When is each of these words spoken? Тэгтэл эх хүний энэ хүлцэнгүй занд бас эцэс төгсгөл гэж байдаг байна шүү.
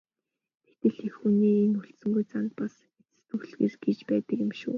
Тэгтэл 0.79 1.07
эх 1.09 1.15
хүний 1.19 1.53
энэ 1.63 1.77
хүлцэнгүй 1.81 2.23
занд 2.31 2.51
бас 2.59 2.73
эцэс 2.79 3.23
төгсгөл 3.29 3.75
гэж 3.85 3.99
байдаг 4.09 4.37
байна 4.39 4.53
шүү. 4.59 4.69